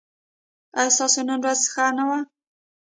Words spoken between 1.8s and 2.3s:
نه وه؟